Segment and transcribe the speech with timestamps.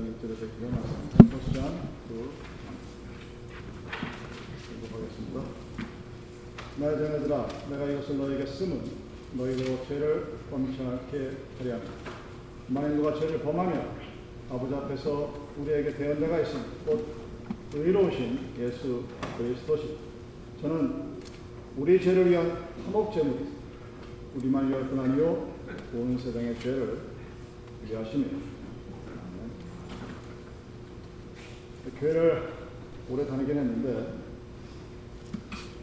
[0.00, 0.88] 1절에서 일어나서
[1.30, 2.30] 포스장 둘
[4.78, 5.42] 읽어보겠습니다.
[6.78, 8.82] 나의 자녀들아 내가 이것을 너에게 쓰면
[9.34, 11.90] 너희도 죄를 않게 하려 함이다.
[12.68, 13.90] 만일 누가 죄를 범하면
[14.50, 17.06] 아버지 앞에서 우리에게 대언자가 있으니 곧
[17.74, 19.04] 의로우신 예수
[19.36, 19.98] 그리스도시
[20.60, 21.20] 저는
[21.76, 23.46] 우리 죄를 위한 화목제물이
[24.36, 25.52] 우리만 위할 뿐 아니요
[25.94, 26.98] 온 세상의 죄를
[27.88, 28.59] 위하시니
[31.98, 32.52] 교회를
[33.08, 34.14] 오래 다니긴 했는데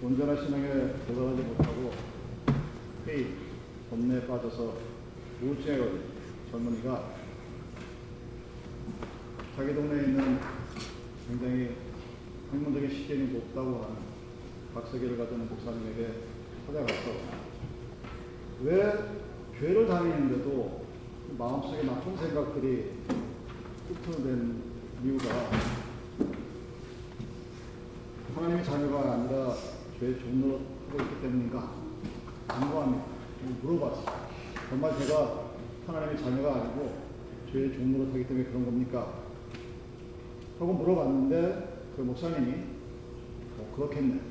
[0.02, 1.92] 온전한 신앙에 도달하지 못하고
[3.06, 3.28] 회의,
[3.90, 4.78] 번뇌에 빠져서
[5.42, 6.02] 우울증에 걸린
[6.52, 7.18] 젊은이가.
[9.56, 10.40] 자기 동네에 있는
[11.28, 11.76] 굉장히
[12.52, 13.96] 학문적인 시견이 높다고 하는
[14.74, 16.14] 박사기를 가지는 목사님에게
[16.68, 17.12] 찾아가서
[18.62, 18.94] 왜
[19.60, 20.86] 교회를 다니는데도
[21.38, 22.92] 마음속에 나쁜 생각들이
[23.90, 24.62] 흩어낸
[25.04, 25.26] 이유가
[28.38, 29.56] 하나님의 자녀가 아니라
[30.00, 31.74] 죄의 종로 하고 있기 때문인가
[32.48, 33.06] 궁금합니다.
[33.64, 34.06] 물어봤어요.
[34.70, 35.50] 정말 제가
[35.88, 36.98] 하나님의 자녀가 아니고
[37.52, 39.24] 죄의 종로를 하기 때문에 그런 겁니까?
[40.60, 42.54] 하고 물어봤는데 그 목사님이
[43.58, 44.22] 어, 그렇겠네.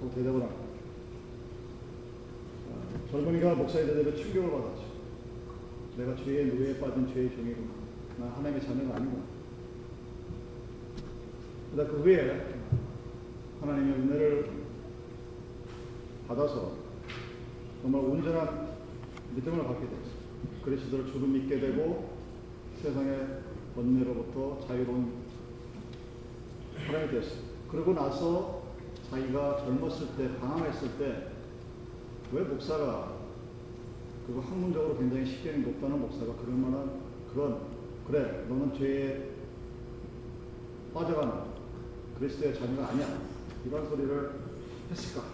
[0.00, 0.62] 하고 대답을 합니다.
[2.68, 4.82] 어, 젊은이가 목사의 대답에 충격을 받았죠.
[5.98, 7.68] 내가 죄의 노예에 빠진 죄의 종이구나.
[8.18, 9.22] 나 하나님의 자녀가 아니구나.
[11.76, 12.51] 그 후에
[13.62, 14.50] 하나님의 은혜를
[16.26, 16.72] 받아서
[17.80, 18.72] 정말 온전한
[19.36, 20.22] 믿음을 갖게 되었어요.
[20.64, 22.10] 그리스도를 주로 믿게 되고
[22.82, 23.38] 세상의
[23.76, 25.12] 번뇌로부터 자유로운
[26.86, 27.40] 사람이 되었어요.
[27.70, 28.62] 그러고 나서
[29.08, 31.28] 자기가 젊었을 때, 방황했을 때,
[32.32, 33.16] 왜 목사가,
[34.26, 37.00] 그거 학문적으로 굉장히 식견이 높다는 목사가 그럴 만한
[37.32, 37.60] 그런,
[38.06, 39.30] 그래, 너는 죄에
[40.92, 41.32] 빠져가는
[42.18, 43.31] 그리스도의 자녀가 아니야.
[43.66, 44.30] 이런 소리를
[44.90, 45.26] 했을까?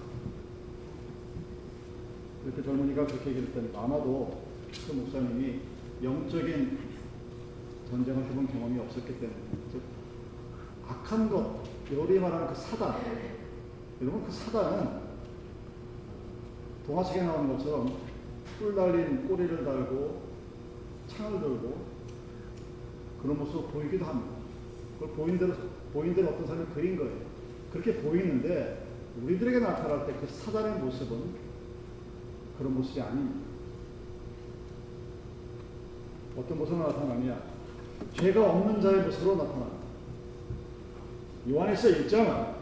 [2.45, 4.43] 이렇게 젊은이가 그렇게 얘기를 했더니 아마도
[4.87, 5.61] 그 목사님이
[6.03, 6.79] 영적인
[7.91, 9.39] 전쟁을 해본 경험이 없었기 때문에
[9.73, 9.83] 즉
[10.87, 13.01] 악한 것, 요리 말하는 그 사단
[14.01, 15.09] 여러분 그 사단은
[16.87, 17.99] 동화책에 나오는 것처럼
[18.59, 20.23] 뿔 달린 꼬리를 달고
[21.09, 21.87] 창을 들고
[23.23, 24.37] 그런 모습을 보이기도 합니다.
[24.99, 25.55] 그걸 보인 대로,
[25.93, 27.28] 보인 대로 어떤 사람이 그린 거예요.
[27.73, 28.87] 그렇게 보이는데
[29.23, 31.19] 우리들에게 나타날 때 그 사단의 모습은
[32.59, 33.41] 그런 모습이 아닙니다.
[36.37, 37.41] 어떤 모습으로 나타나냐?
[38.15, 39.77] 죄가 없는 자의 모습으로 나타납니다.
[41.51, 42.55] 요한에서 1장은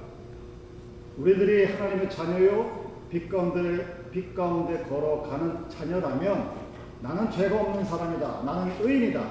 [1.18, 6.50] 우리들이 하나님의 자녀요, 빛 가운데, 빛 가운데 걸어가는 자녀라면
[7.02, 8.42] 나는 죄가 없는 사람이다.
[8.44, 9.26] 나는 의인이다.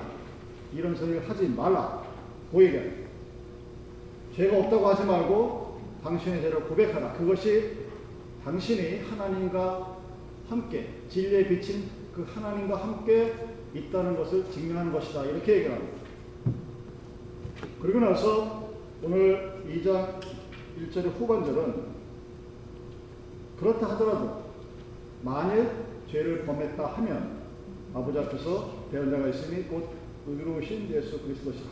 [0.73, 2.03] 이런 소리를 하지 말라.
[2.51, 3.05] 보이게.
[4.35, 5.64] 죄가 없다고 하지 말고
[6.05, 7.13] 당신의 죄를 고백하라.
[7.13, 7.77] 그것이
[8.43, 9.97] 당신이 하나님과
[10.47, 13.33] 함께 진리에 비친 그 하나님과 함께
[13.73, 15.25] 있다는 것을 증명하는 것이다.
[15.25, 15.97] 이렇게 얘기를 합니다.
[17.81, 18.69] 그리고 나서
[19.01, 20.19] 오늘 2장
[20.79, 21.95] 1절의 후반절은
[23.59, 24.43] 그렇다 하더라도
[25.23, 25.71] 만일
[26.11, 27.39] 죄를 범했다 하면
[27.95, 29.89] 아버지 앞에서 대언자가 있으니 곧
[30.27, 31.69] 의로우신 예수 그리스도시다.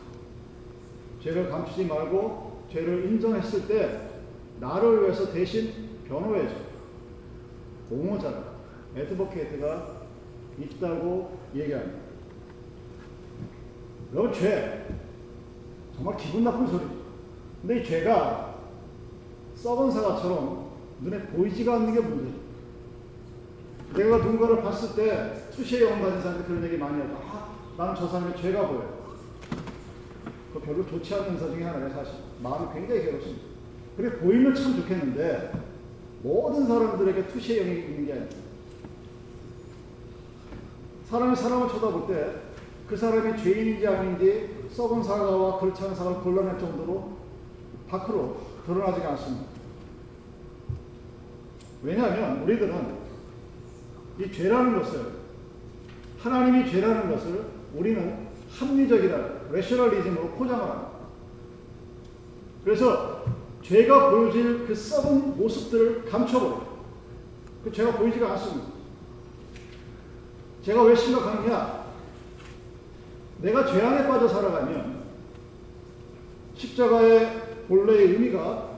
[1.22, 4.13] 죄를 감추지 말고 죄를 인정했을 때
[4.60, 6.54] 나를 위해서 대신 변호해 줘.
[7.88, 8.54] 공호자가
[8.96, 10.02] 에드버케이트가
[10.58, 11.98] 있다고 얘기합니다.
[14.12, 14.86] 여러분 죄
[15.94, 17.04] 정말 기분 나쁜 소리죠.
[17.60, 18.54] 근데 이 죄가
[19.56, 22.44] 썩은 사과처럼 눈에 보이지가 않는 게 문제예요.
[23.94, 27.16] 내가 누군가를 봤을 때 투시의 영 가진 사람들 그런 얘기 많이 하죠.
[27.16, 29.04] 아, 나는 저 사람의 죄가 보여.
[30.52, 32.14] 그 별로 좋지 않은 인사 중에 하나예요, 사실.
[32.42, 33.53] 마음이 굉장히 괴롭습니다.
[33.96, 35.52] 그래 보이면 참 좋겠는데
[36.22, 38.36] 모든 사람들에게 투시의 영이 있는 게 아닙니다.
[41.08, 42.54] 사람이 사람을 쳐다볼 때
[42.88, 47.16] 그 사람이 죄인인지 아닌지 썩은 사과와 그렇지 않은 사과를 골라낼 정도로
[47.88, 48.36] 밖으로
[48.66, 49.46] 드러나지가 않습니다.
[51.82, 53.04] 왜냐하면 우리들은
[54.20, 55.12] 이 죄라는 것을
[56.18, 60.90] 하나님이 죄라는 것을 우리는 합리적이다, 레셔널리즘으로 포장을 합니다.
[62.64, 63.24] 그래서
[63.64, 66.74] 죄가 보여질 그 썩은 모습들을 감춰버려요.
[67.64, 68.68] 그 죄가 보이지가 않습니다.
[70.62, 71.84] 제가 왜 심각하느냐?
[73.38, 75.02] 내가 죄 안에 빠져 살아가면
[76.56, 78.70] 십자가의 본래의 의미가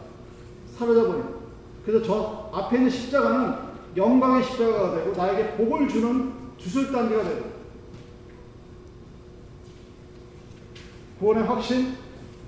[0.77, 1.37] 사라져버립니다.
[1.85, 3.67] 그래서 저 앞에 있는 십자가는
[3.97, 7.57] 영광의 십자가가 되고 나에게 복을 주는 주술단지가 되고
[11.19, 11.97] 구원의 확신,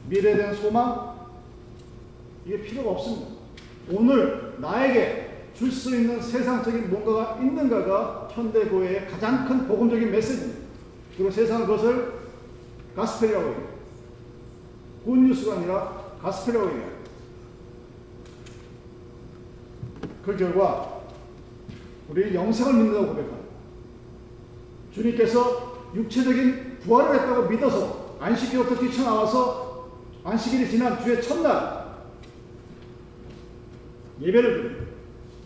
[0.08, 1.07] 미래에 대한 소망,
[2.48, 3.32] 이게 필요가 없습니다.
[3.90, 10.60] 오늘 나에게 줄 수 있는 세상적인 뭔가가 있는가가 현대교회의 가장 큰 복음적인 메시지입니다.
[11.14, 12.12] 그리고 세상은 그것을
[12.96, 13.68] 가스펠이라고 해요.
[15.04, 16.90] 굿뉴스가 아니라 가스펠이라고 해요.
[20.24, 21.00] 그 결과
[22.08, 23.38] 우리 영생을 믿는다고 고백합니다.
[24.94, 29.88] 주님께서 육체적인 부활을 했다고 믿어서 안식일부터 뛰쳐나와서
[30.24, 31.77] 안식일이 지난 주의 첫날
[34.20, 34.84] 예배를 드립니다.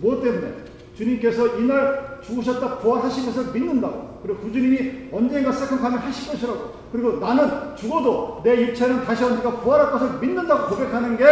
[0.00, 0.62] 무엇 때문에?
[0.96, 4.20] 주님께서 이날 죽으셨다 부활하신 것을 믿는다고.
[4.22, 6.72] 그리고 그 주님이 언젠가 second coming 하실 것이라고.
[6.92, 11.24] 그리고 나는 죽어도 내 육체는 다시 언젠가 부활할 것을 믿는다고 고백하는 게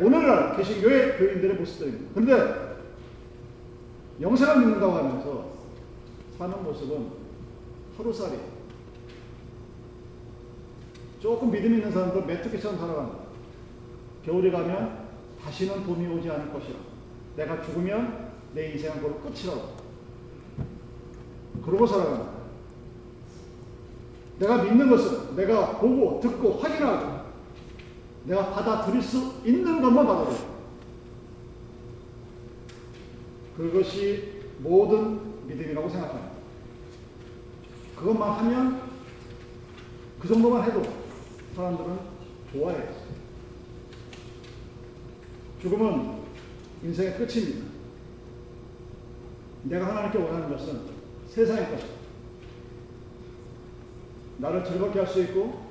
[0.00, 2.10] 오늘날 개신교회 교인들의 모습들입니다.
[2.14, 2.78] 그런데
[4.20, 5.48] 영생을 믿는다고 하면서
[6.38, 7.08] 사는 모습은
[7.96, 8.38] 하루살이.
[11.20, 13.14] 조금 믿음 있는 사람들 메뚜기처럼 살아간다.
[14.24, 15.08] 겨울이 가면
[15.42, 16.87] 다시는 봄이 오지 않을 것이라.
[17.38, 19.76] 내가 죽으면 내 인생은 그로 끝이라고.
[21.64, 22.32] 그러고 살아간다.
[24.40, 27.28] 내가 믿는 것은 내가 보고 듣고 확인하고
[28.24, 30.58] 내가 받아들일 수 있는 것만 받아들여.
[33.56, 36.32] 그것이 모든 믿음이라고 생각합니다.
[37.96, 38.82] 그것만 하면
[40.18, 40.82] 그 정도만 해도
[41.54, 41.98] 사람들은
[42.52, 42.88] 좋아해요.
[45.62, 46.17] 죽음은
[46.82, 47.66] 인생의 끝입니다.
[49.64, 50.80] 내가 하나님께 원하는 것은
[51.28, 51.88] 세상의 것이다.
[54.38, 55.66] 나를 즐겁게 할 수 있고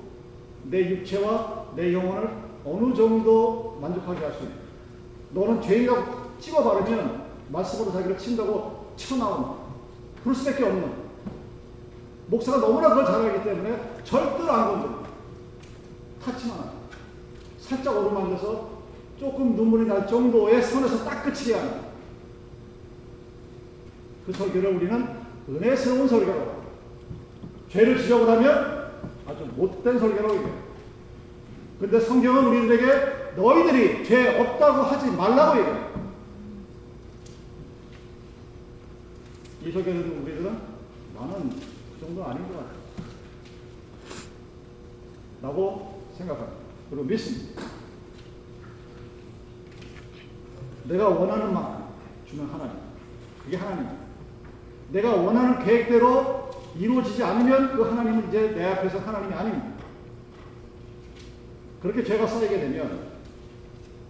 [0.64, 2.30] 내 육체와 내 영혼을
[2.66, 4.54] 어느 정도 만족하게 할 수 있다.
[5.32, 9.58] 너는 죄인이라고 찍어 바르면 말씀으로 자기를 친다고 쳐나오는
[10.22, 11.08] 그럴 수밖에 없는
[12.28, 15.08] 목사가 너무나 그걸 잘 알기 때문에 절대로 안 건드려.
[16.22, 16.72] 타치만
[17.58, 18.77] 살짝 오르만져서
[19.20, 21.24] 조금 눈물이 날 정도의 선에서 딱
[21.54, 21.82] 하는
[24.26, 25.08] 그 설교를 우리는
[25.50, 26.58] 은혜스러운 합니다.
[27.70, 28.92] 죄를 지적을 하면
[29.26, 30.68] 아주 못된 설교라고 얘기해요.
[31.80, 35.88] 근데 성경은 우리들에게 너희들이 죄 없다고 하지 말라고 얘기해요.
[39.64, 40.58] 이 설교를 듣는 우리들은
[41.16, 42.72] 나는 그 정도는 아닌 것 같아.
[45.42, 46.58] 라고 생각합니다.
[46.90, 47.62] 그리고 믿습니다.
[50.88, 51.86] 내가 원하는 만큼
[52.28, 52.74] 주는 하나님.
[53.44, 54.06] 그게 하나님입니다.
[54.92, 59.68] 내가 원하는 계획대로 이루어지지 않으면 그 하나님은 이제 내 앞에서 하나님이 아닙니다.
[61.82, 63.08] 그렇게 죄가 쌓이게 되면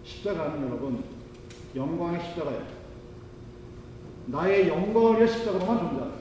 [0.04, 1.02] 십자가는 여러분
[1.74, 2.62] 영광의 십자가예요.
[4.26, 6.18] 나의 영광을 위해 십자가로만 존재합니다.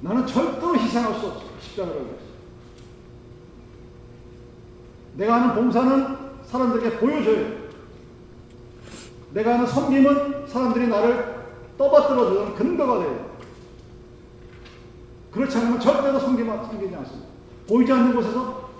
[0.00, 1.44] 나는 절대로 희생할 수 없어.
[1.60, 2.32] 십자가라고 했어.
[5.16, 7.61] 내가 하는 봉사는 사람들에게 보여줘요.
[9.32, 11.42] 내가 하는 섬김은 사람들이 나를
[11.78, 13.32] 떠받들어주는 근거가 돼요.
[15.30, 17.28] 그렇지 않으면 절대로 섬기지 않습니다.
[17.66, 18.70] 보이지 않는 곳에서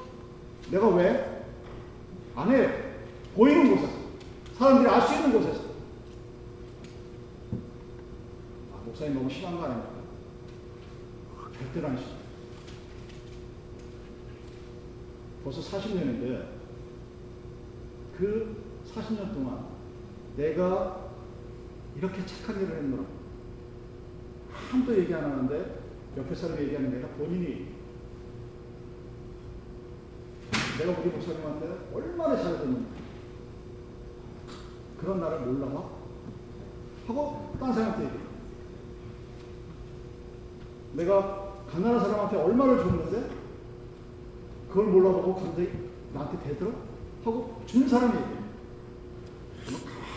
[0.71, 1.45] 내가 왜?
[2.37, 2.71] 안 해요.
[3.35, 3.93] 보이는 곳에서.
[4.59, 5.63] 사람들이 알 수 있는 곳에서.
[8.73, 9.91] 아, 목사님 너무 심한 거 아닙니까?
[11.59, 11.99] 절대로 안.
[15.45, 16.47] 벌써 40년인데
[18.17, 18.57] 그
[18.95, 19.67] 40년 동안
[20.37, 21.11] 내가
[21.97, 23.05] 이렇게 착한 일을 했노라.
[24.73, 25.83] 아무도 얘기 안 하는데
[26.17, 27.69] 옆에 사람이 얘기하는 내가 본인이
[30.79, 32.87] 내가 우리 목사님한테 얼마나 잘해줬는지
[34.99, 35.85] 그런 나를 몰라봐?
[37.07, 38.23] 하고 딴 사람한테 얘기해.
[40.95, 43.31] 내가 가난한 사람한테 얼마를 줬는데
[44.69, 45.71] 그걸 몰라보고 갑자기
[46.15, 46.73] 나한테 대들어?
[47.25, 48.43] 하고 준 사람이 얘기해.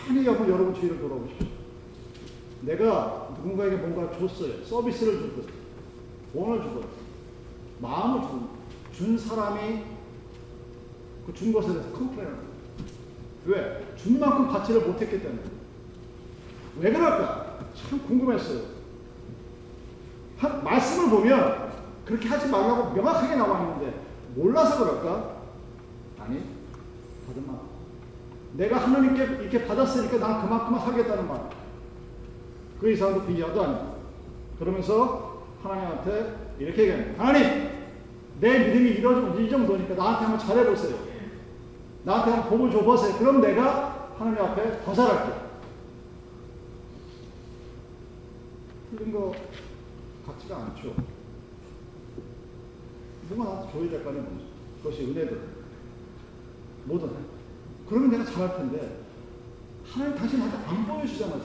[0.06, 1.46] 가만히 한번 여러분 주위를 돌아보십시오.
[2.62, 4.64] 내가 누군가에게 뭔가 줬어요.
[4.64, 5.44] 서비스를 주든,
[6.32, 6.82] 돈을 주든,
[7.80, 8.46] 마음을 주든,
[8.92, 9.82] 준 사람이
[11.26, 12.52] 그 준 것에 대해서 컴플레인을 합니다.
[13.46, 13.94] 왜?
[13.96, 15.42] 준 만큼 가치를 못했기 때문에.
[16.80, 17.58] 왜 그럴까?
[17.74, 18.60] 참 궁금했어요.
[20.38, 21.72] 한, 말씀을 보면
[22.04, 24.00] 그렇게 하지 말라고 명확하게 나와 있는데
[24.36, 25.36] 몰라서 그럴까?
[26.20, 26.42] 아니,
[27.26, 27.58] 받은 만
[28.56, 31.50] 내가 하나님께 이렇게 받았으니까 난 그만큼만 하겠다는 말.
[32.80, 33.96] 그 이상도 비하도 아니고.
[34.58, 37.24] 그러면서 하나님한테 이렇게 얘기합니다.
[37.24, 37.70] 하나님,
[38.40, 38.90] 내 믿음이
[39.44, 40.98] 이 정도니까 나한테 한번 잘해보세요.
[42.04, 43.18] 나한테 한번 복을 줘보세요.
[43.18, 45.46] 그럼 내가 하나님 앞에 더 잘할게.
[48.90, 49.34] 틀린 거
[50.26, 50.94] 같지가 않죠.
[53.28, 53.72] 누가 나한테
[54.02, 54.22] 거 아니야.
[54.22, 54.44] 먼저.
[54.82, 55.40] 그것이 은혜들.
[56.84, 57.35] 뭐든.
[57.88, 59.00] 그러면 내가 잘할 텐데
[59.84, 61.40] 하나님 당신 나한테 안 보여주잖아요.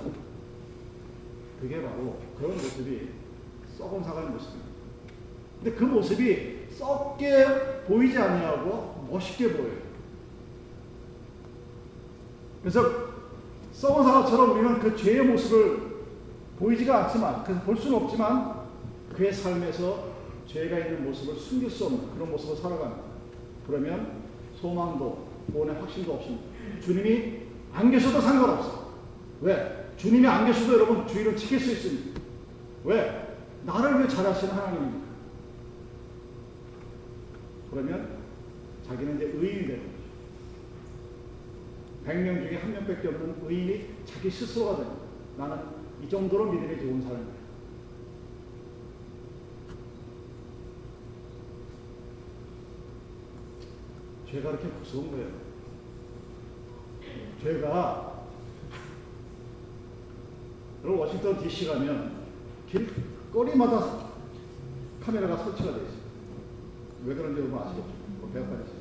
[1.59, 3.09] 그게 바로 그런 모습이
[3.77, 4.71] 썩은 사과의 모습입니다.
[5.63, 9.81] 근데 그 모습이 썩게 보이지 아니하고 멋있게 보여요.
[12.61, 13.11] 그래서
[13.73, 15.91] 썩은 사과처럼 우리는 그 죄의 모습을
[16.57, 18.61] 보이지가 않지만, 그래서 볼 수는 없지만
[19.13, 20.11] 그의 삶에서
[20.47, 23.03] 죄가 있는 모습을 숨길 수 없는 그런 모습을 살아갑니다.
[23.65, 24.21] 그러면
[24.59, 26.43] 소망도 구원의 확신도 없습니다.
[26.81, 27.41] 주님이
[27.73, 28.91] 안 계셔도 상관없어.
[29.41, 29.91] 왜?
[29.97, 32.21] 주님이 안 계셔도 여러분 주의를 지킬 수 있습니다.
[32.83, 33.37] 왜?
[33.65, 35.07] 나를 위해 잘하시는 하나님입니다.
[37.69, 38.17] 그러면
[38.87, 40.01] 자기는 이제 의인이 되는 거죠.
[42.07, 45.01] 100명 중에 한 명밖에 없는 의인이 자기 스스로가 됩니다.
[45.37, 45.57] 나는
[46.03, 47.40] 이 정도로 믿음이 좋은 사람이야.
[54.31, 55.27] 죄가 그렇게 무서운 거예요.
[57.43, 58.25] 죄가
[60.83, 62.21] 여러분 워싱턴 DC 가면
[62.69, 64.07] 길거리마다
[65.03, 66.01] 카메라가 설치가 되어 있어요.
[67.05, 67.87] 왜 그런지 아시겠죠?
[68.19, 68.71] 뭐 배가 빠지죠.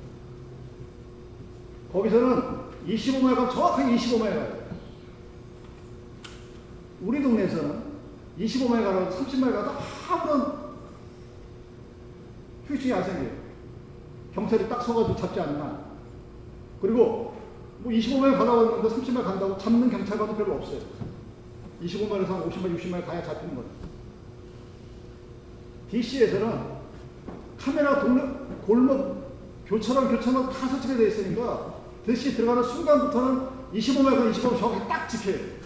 [1.92, 4.61] 거기서는 25마일 가면 정확하게 25마일 가요.
[7.02, 7.83] 우리 동네에서는
[8.38, 9.71] 25마일 가라고 30마일 가도
[10.09, 10.71] 아무런
[12.69, 13.40] 휴식이 안 생겨요.
[14.35, 15.85] 경찰이 딱 서가지고 잡지 한.
[16.81, 17.35] 그리고
[17.79, 20.81] 뭐 25마일 가다고 했는데 30마일 간다고 잡는 경찰관도 별로 없어요.
[21.83, 23.71] 25마일에서 한 50마일, 60마일 가야 잡히는 거예요.
[25.91, 26.81] DC에서는
[27.59, 28.23] 카메라 동네,
[28.67, 29.31] 골목,
[29.67, 31.75] 교차로, 교차로 다 설치가 되어 있으니까
[32.07, 35.61] DC 들어가는 순간부터는 25마일과 25마일 정확히 딱 지켜요.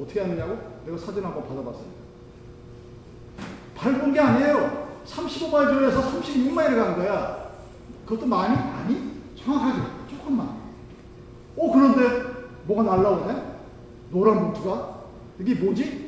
[0.00, 0.58] 어떻게 하느냐고?
[0.84, 1.86] 내가 사진 한번 받아봤어요.
[3.74, 4.85] 밟은 게 아니에요.
[5.06, 7.50] 35마일 전에서 36마일을 간 거야.
[8.04, 8.54] 그것도 많이?
[8.56, 9.12] 아니?
[9.36, 9.82] 정확하게.
[10.10, 10.46] 조금만.
[11.56, 13.56] 어, 그런데 뭐가 날라오네?
[14.10, 15.04] 노란 봉투가?
[15.40, 16.06] 이게 뭐지?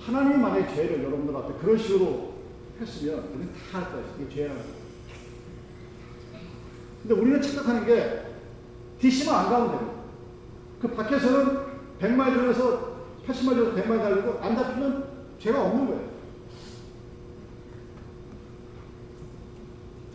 [0.00, 2.32] 하나님이 만약에 죄를 여러분들 앞에 그런 식으로
[2.80, 4.06] 했으면 우리는 다 할 거예요.
[4.20, 4.68] 이게 죄라는 거.
[7.02, 8.22] 근데 우리는 착각하는 게
[9.00, 10.04] DC만 안 가면 돼요.
[10.80, 11.58] 그 밖에서는
[12.00, 12.92] 100마일 전에서
[13.26, 15.11] 80마일 전에서 100마일 달리고 안 잡히면
[15.42, 16.02] 죄가 없는 거예요.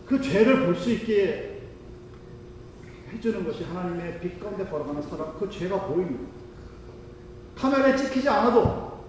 [0.06, 1.60] 그 죄를 볼 수 있게
[3.12, 6.24] 해주는 것이 하나님의 빛 가운데 걸어가는 사람, 그 죄가 보입니다.
[7.56, 9.04] 카메라에 찍히지 않아도,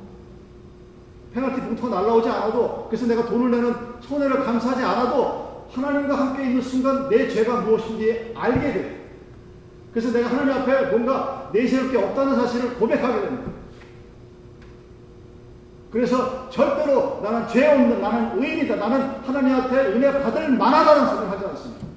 [1.34, 7.10] 페널티 봉투가 날라오지 않아도, 그래서 내가 돈을 내는 손해를 감수하지 않아도, 하나님과 함께 있는 순간
[7.10, 9.00] 내 죄가 무엇인지 알게 돼요.
[9.92, 13.59] 그래서 내가 하나님 앞에 뭔가 내세울 게 없다는 사실을 고백하게 됩니다.
[15.92, 21.90] 그래서 절대로 나는 죄 없는, 나는 의인이다, 나는 하나님한테 은혜 받을 만하다는 소리를 하지 않습니다.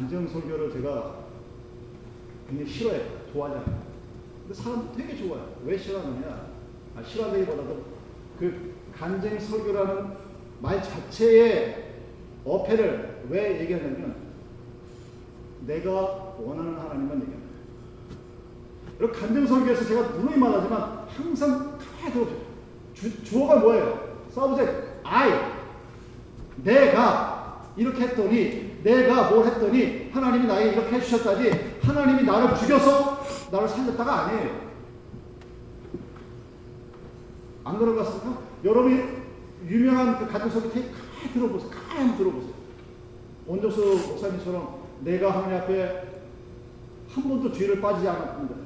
[0.00, 1.16] 간증 설교를 제가
[2.48, 3.02] 굉장히 싫어해요.
[3.32, 3.82] 좋아하잖아요.
[4.42, 5.54] 근데 사람들 되게 좋아요.
[5.64, 6.46] 왜 싫어하느냐?
[6.96, 7.84] 아, 싫어하기보다도
[8.38, 10.12] 그 간증 설교라는
[10.60, 11.94] 말 자체의
[12.44, 14.16] 어폐를 왜 얘기하냐면
[15.66, 15.90] 내가
[16.38, 17.39] 원하는 하나님만 얘기합니다.
[19.00, 22.40] 여러분 간증 설교에서 제가 누누이 말하지만 항상 가만히 들어보세요.
[22.92, 24.10] 주, 주어가 뭐예요?
[24.30, 25.32] subject I
[26.62, 34.26] 내가 이렇게 했더니 내가 뭘 했더니 하나님이 나에게 이렇게 해주셨다지 하나님이 나를 죽여서 나를 살렸다가
[34.26, 34.70] 아니에요.
[37.64, 38.38] 안 그런 것 같습니까?
[38.62, 39.02] 여러분이
[39.66, 41.70] 유명한 그 가정설교 테이프 가만히 들어보세요.
[41.70, 42.52] 가만히 들어보세요.
[43.46, 46.10] 원조수 목사님처럼 내가 하나님 앞에
[47.08, 48.59] 한 번도 죄를 빠지지 않았는데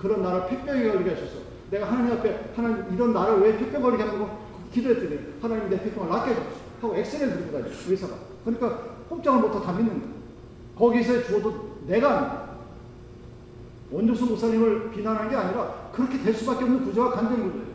[0.00, 1.40] 그런 나를 폐병에 걸리게 하셨어.
[1.70, 4.38] 내가 하나님 앞에 하나님 이런 나를 왜 폐병 걸리게 하는 거
[4.72, 6.40] 기도했더니 하나님 내 폐병을 낫게 해줘.
[6.80, 8.14] 하고 엑셀을 들고 다녀 의사가.
[8.44, 8.78] 그러니까
[9.10, 10.10] 꼼짝을 못하고 다 믿는 거야.
[10.76, 12.56] 거기서 주어도 내가
[13.90, 17.70] 원조수 목사님을 비난하는 게 아니라 그렇게 될 수밖에 없는 구조가 간된 구조예요.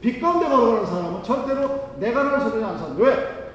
[0.00, 2.94] 빛 가운데 걸어가는 사람은 절대로 내가 소리는 안 산다.
[3.02, 3.52] 왜?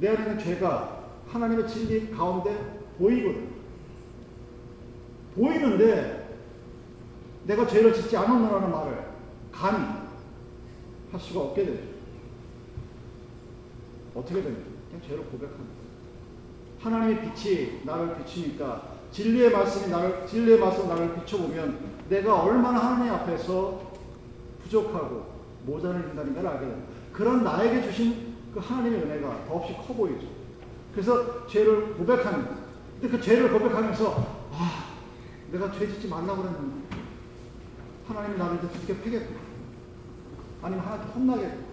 [0.00, 3.48] 내 안에 있는 죄가 하나님의 진리 가운데 보이거든.
[5.36, 6.23] 보이는데
[7.44, 9.06] 내가 죄를 짓지 않았노라는 말을
[9.52, 9.84] 감히
[11.12, 11.82] 할 수가 없게 되죠.
[14.14, 14.70] 어떻게 됩니까?
[14.88, 15.74] 그냥 죄를 고백합니다.
[16.80, 23.92] 하나님의 빛이 나를 비추니까 진리의 말씀이 나를 진리의 말씀 나를 비춰보면 내가 얼마나 하나님 앞에서
[24.62, 25.34] 부족하고
[25.64, 26.92] 모자른 인간인가를 알게 됩니다.
[27.12, 30.26] 그런 나에게 주신 그 하나님의 은혜가 더없이 커 보이죠.
[30.92, 32.50] 그래서 죄를 고백합니다.
[33.00, 34.84] 근데 그 죄를 고백하면서 아
[35.50, 36.83] 내가 죄 짓지 말라고 그랬는데
[38.06, 39.34] 하나님이 나를 두둑게 패겠고
[40.62, 41.64] 아니면 하나님께 혼나겠고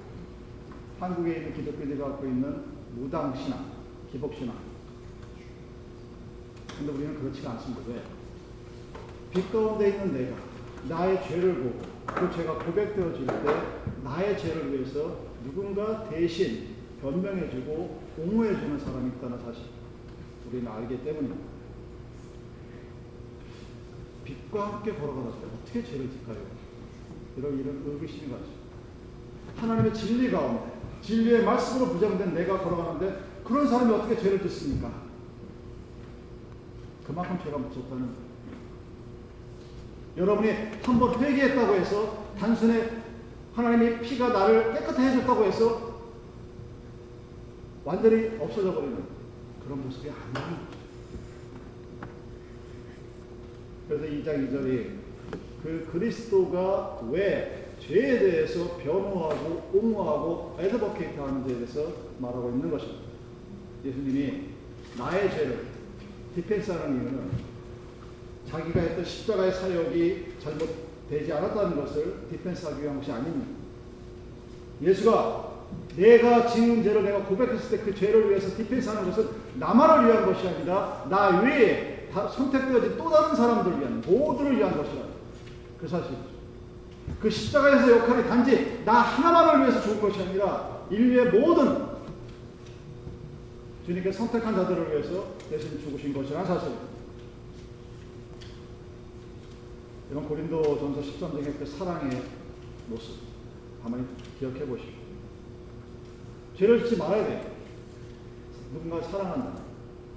[0.99, 2.63] 한국에 있는 기독교들이 갖고 있는
[2.95, 3.71] 무당신앙,
[4.11, 4.55] 기복신앙
[6.77, 7.81] 근데 우리는 그렇지가 않습니다.
[7.87, 8.01] 왜?
[9.31, 10.35] 빛 가운데 있는 내가
[10.89, 13.33] 나의 죄를 보고 그 죄가 고백되어질 때
[14.03, 19.63] 나의 죄를 위해서 누군가 대신 변명해주고 옹호해주는 사람이 있다는 사실
[20.47, 21.50] 우리는 알기 때문입니다.
[24.51, 26.37] 빛과 함께 걸어가다 어떻게 죄를 짓까요?
[27.37, 28.43] 이런 이런 의구심이 가죠.
[29.57, 34.91] 하나님의 진리 가운데 진리의 말씀으로 부정된 내가 걸어가는데 그런 사람이 어떻게 죄를 짓습니까?
[37.07, 38.31] 그만큼 죄가 묻혔다는 거예요.
[40.17, 40.51] 여러분이
[40.83, 42.83] 한 번 회개했다고 해서 단순히
[43.55, 46.01] 하나님의 피가 나를 깨끗해 해줬다고 해서
[47.85, 49.03] 완전히 없어져 버리는
[49.63, 50.80] 그런 모습이 아니에요.
[53.91, 54.87] 그래서 2장 2절이
[55.61, 63.01] 그 그리스도가 왜 죄에 대해서 변호하고 옹호하고 advocate 하는 데에 대해서 말하고 있는 것입니다.
[63.83, 64.43] 예수님이
[64.97, 65.65] 나의 죄를
[66.35, 67.31] defense 하는 이유는
[68.49, 73.47] 자기가 했던 십자가의 사역이 잘못되지 않았다는 것을 defense 하기 위한 것이 아닙니다.
[74.81, 75.51] 예수가
[75.97, 80.47] 내가 지은 죄를 내가 고백했을 때 그 죄를 위해서 디펜스 하는 것은 나만을 위한 것이
[80.47, 85.03] 아니라 나 외에 선택되어진 또 다른 사람들을 위한 모두를 위한 것이라
[85.79, 86.31] 그 사실이죠.
[87.19, 91.91] 그 십자가에서 역할이 단지 나 하나만을 위해서 죽을 것이 아니라 인류의 모든
[93.85, 96.91] 주님께 선택한 자들을 위해서 대신 죽으신 것이라는 사실입니다.
[100.11, 102.21] 이런 고린도 전서 13장의 그 사랑의
[102.87, 103.15] 모습
[103.81, 104.05] 가만히
[104.37, 104.91] 기억해 보시고
[106.57, 107.51] 죄를 짓지 말아야 돼요.
[108.73, 109.61] 누군가 사랑한다.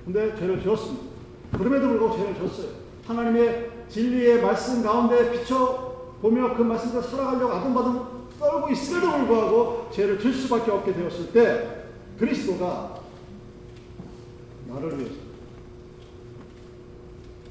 [0.04, 1.13] 근데 죄를 지었습니다.
[1.58, 2.68] 그럼에도 불구하고 죄를 졌어요.
[3.06, 8.06] 하나님의 진리의 말씀 가운데 비춰 보며 그 말씀을 살아가려고 아둥바둥
[8.38, 11.84] 떨고 있음에도 불구하고 죄를 질 수밖에 없게 되었을 때
[12.18, 13.00] 그리스도가
[14.68, 15.14] 나를 위해서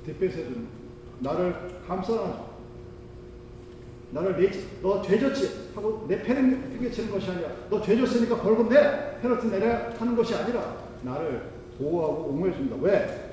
[0.05, 0.67] 뒷배세준
[1.19, 2.53] 나를 감싸라죠.
[4.11, 5.71] 나를 내, 너 죄졌지?
[5.75, 9.19] 하고 내 패는 핑계치는 것이 아니라 너 죄졌으니까 벌금 내!
[9.21, 12.75] 페널티 내려 하는 것이 아니라 나를 보호하고 옹호해 줍니다.
[12.81, 13.32] 왜?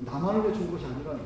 [0.00, 1.18] 나만을 위해 준 것이 아니라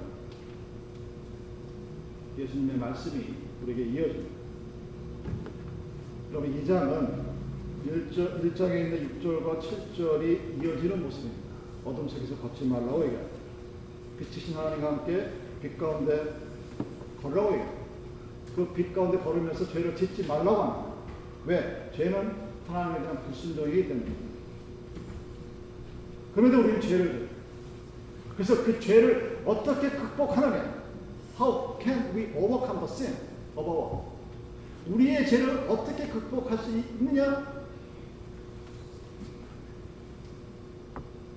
[2.39, 4.35] 예수님의 말씀이 우리에게 이어집니다.
[6.31, 7.25] 그러면 이 장은
[7.87, 11.45] 1절, 1장에 있는 6절과 7절이 이어지는 모습입니다.
[11.85, 13.37] 어둠 속에서 걷지 말라고 얘기합니다.
[14.19, 15.31] 빛이신 하나님과 함께
[15.63, 16.35] 빛 가운데
[17.23, 17.85] 걸으라고 얘기합니다.
[18.57, 20.95] 그 빛 가운데 걸으면서 죄를 짓지 말라고 합니다.
[21.47, 21.91] 왜?
[21.95, 22.33] 죄는
[22.69, 24.07] 하나님에 대한 불순종이기 때문에.
[26.35, 27.24] 그런데 우리는 죄를.
[28.35, 30.85] 그래서 그 죄를 어떻게 극복하느냐?
[31.39, 33.17] How can we overcome the sin
[33.57, 34.03] of our?
[34.89, 37.65] 우리의 죄를 어떻게 극복할 수 있느냐?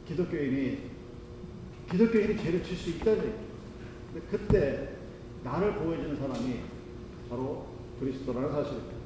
[0.08, 0.90] 기독교인이
[1.92, 3.34] 기독교인이 죄를 질 수 있다는 얘기.
[4.14, 4.90] 근데 그때
[5.44, 6.60] 나를 보여주는 사람이
[7.30, 7.68] 바로
[8.00, 8.98] 그리스도라는 사실입니다.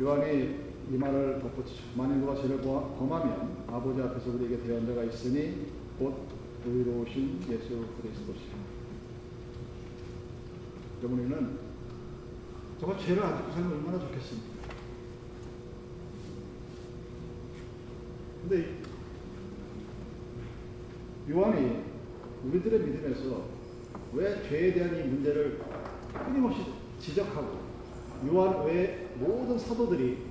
[0.00, 1.82] 요한이 이 말을 덧붙이죠.
[1.96, 5.66] 만일 누가 죄를 범하면 아버지 앞에서 우리에게 대언자가 있으니
[5.98, 6.14] 곧
[6.64, 8.56] 의로우신 예수 그리스도시라.
[11.02, 11.58] 여러분 우리는
[12.80, 14.58] 정말 죄를 안 짓고 살면 얼마나 좋겠습니까?
[18.42, 18.78] 근데
[21.28, 21.82] 요한이
[22.44, 23.44] 우리들의 믿음에서
[24.14, 25.60] 왜 죄에 대한 이 문제를
[26.24, 26.62] 끊임없이
[26.98, 27.58] 지적하고
[28.32, 30.27] 요한 외 모든 사도들이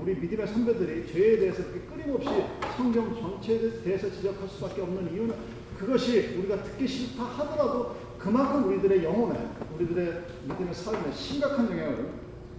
[0.00, 2.28] 우리 믿음의 선배들이 죄에 대해서 끊임없이
[2.76, 5.34] 성경 전체에 대해서 지적할 수밖에 없는 이유는
[5.78, 12.10] 그것이 우리가 듣기 싫다 하더라도 그만큼 우리들의 영혼에 우리들의 믿음의 삶에 심각한 영향을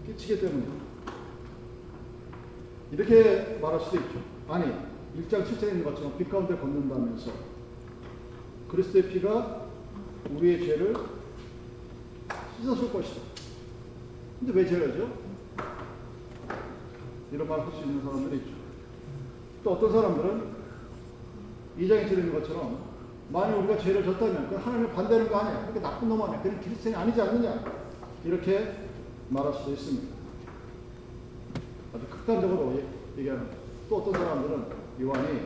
[0.05, 0.85] 끼치기 때문입니다.
[2.91, 4.21] 이렇게 말할 수도 있죠.
[4.47, 4.65] 아니
[5.17, 7.31] 1장 7절에 있는 것처럼 빛 가운데 걷는다면서
[8.69, 9.67] 그리스도의 피가
[10.31, 10.93] 우리의 죄를
[12.59, 13.21] 씻어줄 것이다.
[14.39, 15.24] 근데 왜 죄를 져?
[17.35, 18.51] 이런 말 할 수 있는 사람들이 있죠.
[19.63, 20.55] 또 어떤 사람들은
[21.77, 22.77] 이장에 들리는 것처럼
[23.29, 25.61] 만약 우리가 죄를 졌다면 그 하나님을 반대하는 거 아니야.
[25.63, 26.41] 그렇게 나쁜 놈 아니야.
[26.41, 27.63] 그는 그리스도인이 아니지 않느냐.
[28.23, 28.73] 이렇게
[29.29, 30.15] 말할 수도 있습니다.
[31.93, 32.81] 아주 극단적으로
[33.17, 33.47] 얘기하는
[33.89, 34.65] 또 어떤 사람들은
[35.01, 35.41] 요한이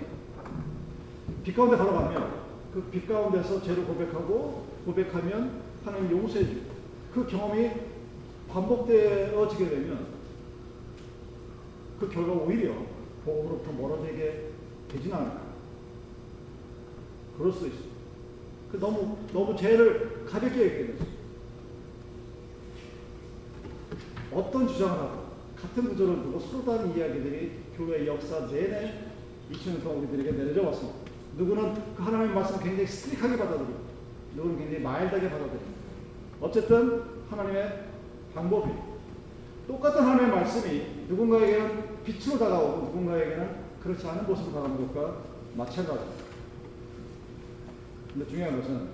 [1.43, 2.39] 빛 가운데 걸어가면
[2.73, 6.61] 그 빛 가운데서 죄를 고백하고 고백하면 하나님 용서해 주고
[7.13, 7.71] 그 경험이
[8.49, 10.18] 반복되어지게 되면
[11.99, 12.73] 그 결과 오히려
[13.25, 14.49] 복음으로부터 멀어지게
[14.91, 15.41] 되진 않을까.
[17.37, 17.89] 그럴 수도 있습니다.
[18.71, 21.05] 그 너무 너무 죄를 가볍게 여기게 되죠.
[24.31, 28.93] 어떤 주장을 하고 같은 구조를 두고 서로 다른 이야기들이 교회 역사 내내
[29.51, 30.99] 2000년 동안 우리들에게 내려져 왔습니다.
[31.37, 33.79] 누구는 그 하나님의 말씀을 굉장히 스트릭하게 받아들이고
[34.35, 35.65] 누구는 굉장히 마일드하게 받아들이고
[36.41, 37.85] 어쨌든 하나님의
[38.33, 38.71] 방법이
[39.67, 45.23] 똑같은 하나님의 말씀이 누군가에게는 빛으로 다가오고 누군가에게는 그렇지 않은 모습으로 다가오는 것과
[45.55, 46.23] 마찬가지입니다.
[48.13, 48.87] 근데 중요한 것은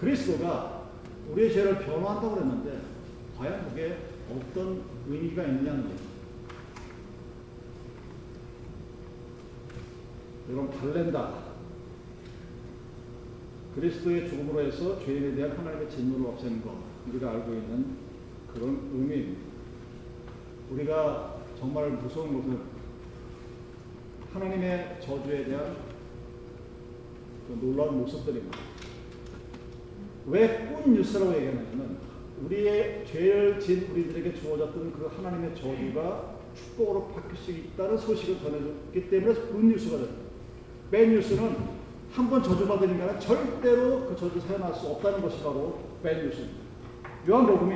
[0.00, 0.90] 그리스도가
[1.32, 2.80] 우리의 죄를 변호한다고 그랬는데
[3.36, 3.98] 과연 그게
[4.30, 6.16] 어떤 의미가 있느냐는 거예요.
[10.50, 11.46] 여러분 달랜다.
[13.74, 16.72] 그리스도의 죽음으로 해서 죄인에 대한 하나님의 진노를 없애는 것
[17.08, 17.96] 우리가 알고 있는
[18.52, 19.40] 그런 의미입니다.
[20.70, 22.60] 우리가 정말 무서운 것은
[24.32, 25.76] 하나님의 저주에 대한
[27.48, 28.58] 그 놀라운 모습들입니다.
[30.26, 31.98] 왜 good news라고 얘기하냐면
[32.44, 39.34] 우리의 죄를 진 우리들에게 주어졌던 그 하나님의 저주가 축복으로 바뀔 수 있다는 소식을 전해줬기 때문에
[39.34, 40.22] good news가 됩니다.
[40.90, 41.76] 배 뉴스는
[42.12, 46.60] 한 번 저주받은 인간은 절대로 그 저주 사용할 수 없다는 것이 바로 배 뉴스입니다.
[47.28, 47.74] 요한복음이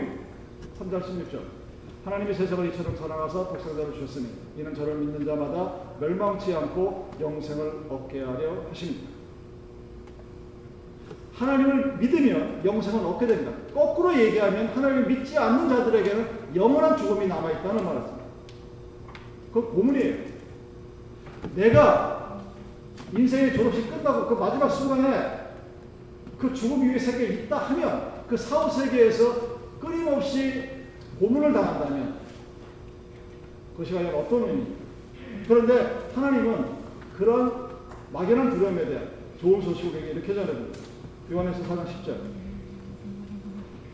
[0.79, 1.60] 3장 16절
[2.05, 8.65] 하나님이 세상을 이처럼 사랑하사 독생자를 주셨으니 이는 저를 믿는 자마다 멸망치 않고 영생을 얻게 하려
[8.71, 9.11] 하십니다.
[11.35, 13.53] 하나님을 믿으면 영생을 얻게 됩니다.
[13.75, 18.15] 거꾸로 얘기하면 하나님을 믿지 않는 자들에게는 영원한 죽음이 남아있다는 말입니다.
[19.53, 20.31] 그 고문이에요.
[21.55, 22.41] 내가
[23.17, 25.41] 인생의 졸업식 끝나고 그 마지막 순간에
[26.39, 30.80] 그 죽음 위에 세계에 있다 하면 그 사후 세계에서 끊임없이
[31.20, 32.18] 고문을 당한다면
[33.72, 34.80] 그것이 과연 어떤 의미입니까?
[35.46, 36.64] 그런데 하나님은
[37.14, 37.68] 그런
[38.11, 40.78] 막연한 두려움에 대한 좋은 소식을 이렇게 전해줍니다.
[41.30, 42.16] 요한에서 4장 10절.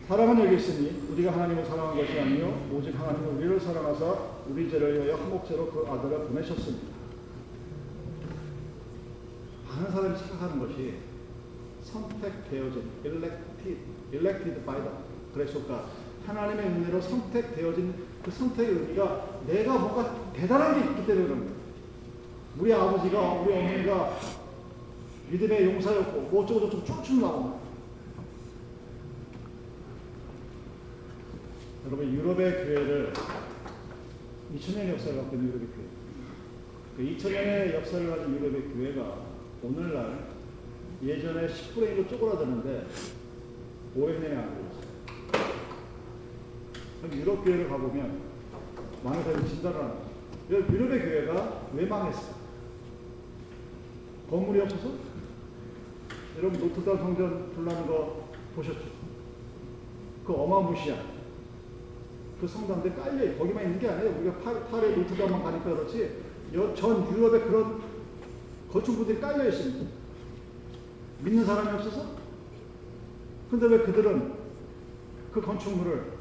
[0.07, 5.17] 사랑은 여기 있으니 우리가 하나님을 사랑한 것이 아니요 오직 하나님은 우리를 사랑하사 우리 죄를 위하여
[5.17, 6.87] 한목제로 그 아들을 보내셨습니다.
[9.67, 10.95] 많은 사람이 생각하는 것이
[11.83, 13.77] 선택되어진 elected,
[14.13, 14.91] elected by the
[15.33, 21.25] grace of God 하나님의 은혜로 선택되어진 그 선택의 의미가 내가 뭔가 대단한 게 있기 때문에
[21.25, 21.57] 그런 거예요.
[22.59, 24.19] 우리 아버지가 우리 어머니가
[25.29, 27.57] 믿음의 용사였고 뭐 어쩌고 저쩌고 쭉쭉 나옵니다.
[31.85, 33.13] 여러분 유럽의 교회를
[34.53, 35.87] 2000년의 역사를 갖고 있는 유럽의 교회
[36.97, 39.17] 그 2000년의 역사를 가진 유럽의 교회가
[39.63, 40.27] 오늘날
[41.01, 42.87] 예전에 10분의 1로 쪼그라드는데
[43.95, 44.66] 500년이 안 걸렸어요.
[47.13, 48.19] 유럽 교회를 가보면
[49.03, 50.07] 많은 사람이 진단을 거죠.
[50.49, 52.35] 유럽의 교회가 왜 망했어요?
[54.29, 54.91] 건물이 없어서?
[56.37, 58.81] 여러분 노트담 성전 불나는 거 보셨죠?
[60.25, 60.99] 그 어마무시한
[62.39, 64.19] 그 성당들 깔려 거기만 있는 게 아니에요.
[64.19, 66.23] 우리가 파, 파리 노트담만 가니까 그렇지
[66.75, 67.81] 전 유럽에 그런
[68.71, 69.89] 건축물들이 깔려 있습니다.
[71.23, 72.05] 믿는 사람이 없어서?
[73.49, 74.33] 근데 왜 그들은
[75.31, 76.16] 그 건축물을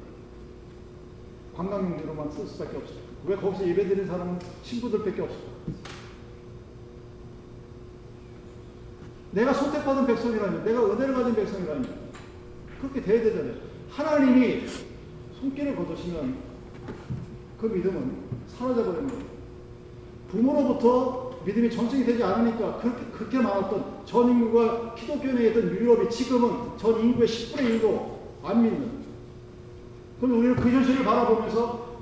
[1.57, 2.99] 관광용지로만 쓸 수밖에 없어요?
[3.25, 5.57] 왜 거기서 예배 드리는 사람은 신부들밖에 없어요?
[9.33, 12.07] 내가 선택받은 백성이라면, 내가 은혜를 가진 백성이라면,
[12.81, 13.55] 그렇게 돼야 되잖아요.
[13.91, 14.65] 하나님이
[15.41, 16.37] 손길을 거두시면
[17.61, 18.13] 그 믿음은
[18.49, 19.25] 사라져버리는 거예요.
[20.31, 27.01] 부모로부터 믿음이 전승이 되지 않으니까 그렇게, 그렇게 많았던 전 인구가 기독교에 있던 유럽이 지금은 전
[27.01, 29.06] 인구의 10분의 1도 안 믿는.
[30.21, 31.97] 그럼 우리는 그 현실을 바라보면서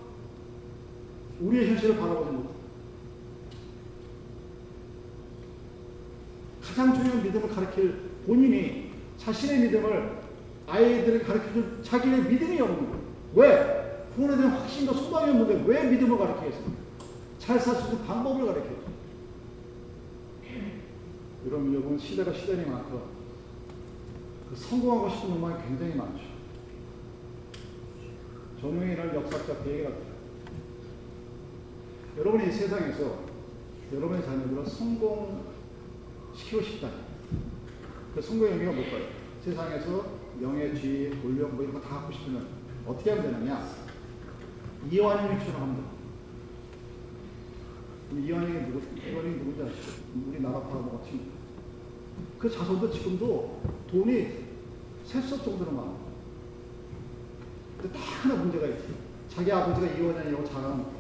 [1.40, 2.48] 우리의 현실을 바라보지 못해.
[6.62, 10.18] 가장 중요한 믿음을 가르칠 본인이 자신의 믿음을
[10.66, 13.04] 아이들에게 가르쳐준 자기의 믿음이 없는 거예요.
[13.34, 14.06] 왜?
[14.14, 16.84] 구원에 대한 확신과 소망이 없는데 왜 믿음을 가르치겠습니까?
[17.38, 18.84] 잘 살 수 있는 방법을 가르쳐야죠.
[21.46, 23.02] 여러분, 여러분 시대가 시대니 만큼
[24.48, 26.33] 그 성공하고 싶은 욕망이 굉장히 많죠.
[28.68, 30.14] 역사자 그 얘기가 돼요.
[32.16, 33.18] 여러분이 이 세상에서
[33.92, 36.88] 여러분의 자녀들을 성공시키고 싶다.
[38.14, 39.04] 그 성공의 의미가 뭘까요?
[39.44, 40.06] 세상에서
[40.40, 42.46] 명예, 지위, 권력 뭐 이런 거 다 갖고 싶으면
[42.86, 43.68] 어떻게 하면 되느냐?
[44.90, 45.94] 이완용처럼 하면 됩니다.
[48.26, 50.02] 이완용이 누구, 이완용이 누군지 아시죠?
[50.26, 51.24] 우리 나라 파라보가 친구.
[52.38, 54.44] 그 자손도 지금도 돈이
[55.04, 56.03] 없을 정도로 많아.
[57.84, 58.84] 근데 딱 하나 문제가 있어.
[59.28, 60.94] 자기 아버지가 이완용이라고 자랑하는 거야.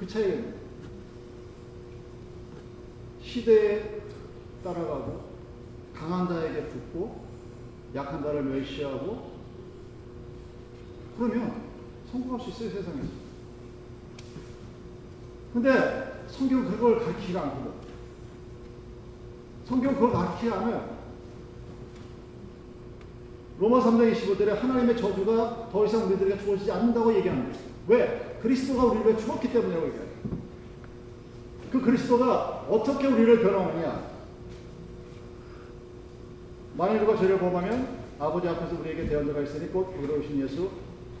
[0.00, 0.48] 그 차이가
[3.22, 4.00] 시대에
[4.64, 5.28] 따라가고
[5.94, 7.26] 강한 자에게 붙고
[7.94, 9.32] 약한 자를 멸시하고
[11.18, 11.64] 그러면
[12.10, 13.08] 성공할 수 있어요 세상에서.
[15.52, 17.72] 근데 성경 그걸 가르치지 않거든.
[19.66, 20.97] 성경 그걸 가르치지 않아요.
[23.58, 27.58] 로마 3장 25절에 하나님의 저주가 더 이상 우리들에게 주어지지 않는다고 얘기합니다.
[27.88, 28.38] 왜?
[28.40, 30.08] 그리스도가 우리를 죽었기 때문이라고 얘기해요.
[31.72, 34.08] 그 그리스도가 어떻게 우리를 변화하느냐?
[36.76, 40.70] 만일 누가 저를 범하면 아버지 앞에서 우리에게 대언자가 있으니 곧 의로우신 예수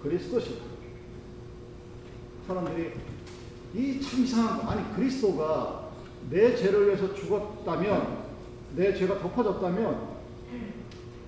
[0.02, 0.64] 그리스도시다.
[2.46, 2.92] 사람들이
[3.74, 5.88] 이 참 이상한 거 아니 그리스도가
[6.30, 8.18] 내 죄를 위해서 죽었다면
[8.76, 10.18] 내 죄가 덮어졌다면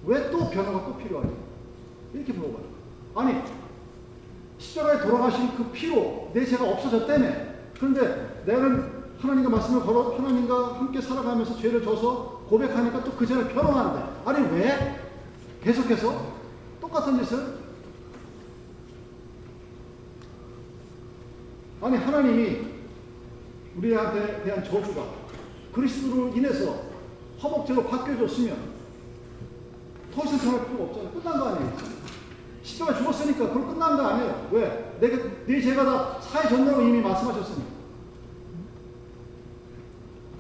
[0.07, 1.31] 왜 또 변화가 또 필요하냐?
[2.15, 2.65] 이렇게 물어봐요.
[3.15, 3.43] 아니
[4.59, 7.29] 십자가에 돌아가신 그 피로 내 죄가 없어졌다며.
[7.77, 14.23] 그런데 내는 하나님과 말씀을 걸어 하나님과 함께 살아가면서 죄를 져서 고백하니까 또 그 죄를 변호하는데
[14.25, 14.97] 아니 왜
[15.63, 16.33] 계속해서
[16.81, 17.59] 똑같은 짓을
[21.83, 22.67] 아니 하나님이
[23.77, 25.05] 우리한테 대한 저주가
[25.73, 26.83] 그리스도로 인해서
[27.39, 28.70] 화목제로 바뀌어졌으면
[30.15, 31.11] 더 이상 변할 필요가 없잖아요.
[31.13, 31.77] 끝난 거 아니에요.
[32.63, 34.49] 십자가 죽었으니까 그럼 끝난 거 아니에요.
[34.53, 34.97] 왜?
[35.01, 37.81] 내가 네 죄가 다 사해졌다고 이미 말씀하셨으니까.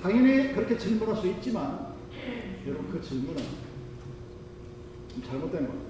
[0.02, 1.94] 당연히 그렇게 질문할 수 있지만
[2.66, 3.42] 여러분 그 질문은
[5.12, 5.80] 좀 잘못된 거예요.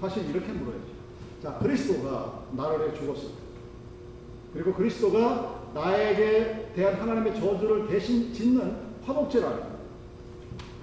[0.00, 1.00] 사실 이렇게 물어야죠.
[1.42, 3.28] 자 그리스도가 나를 위해 죽었어.
[4.52, 9.69] 그리고 그리스도가 나에게 대한 하나님의 저주를 대신 짓는 화목제라.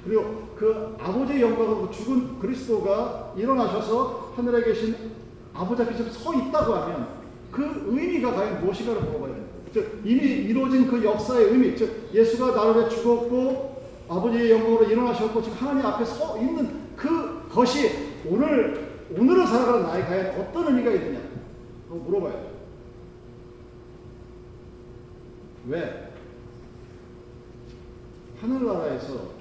[0.05, 4.95] 그리고 그 아버지의 영광으로 죽은 그리스도가 일어나셔서 하늘에 계신
[5.53, 7.07] 아버지 앞에 서 있다고 하면
[7.51, 9.53] 그 의미가 과연 무엇인가를 물어봐야 됩니다.
[9.73, 15.57] 즉 이미 이루어진 그 역사의 의미, 즉 예수가 나를 위해 죽었고 아버지의 영광으로 일어나셨고 지금
[15.57, 21.19] 하나님 앞에 서 있는 그 것이 오늘 오늘을 살아가는 나에 과연 어떤 의미가 있느냐?
[21.88, 22.57] 그거 물어봐야 돼요.
[25.67, 26.12] 왜?
[28.41, 29.37] 하늘나라에서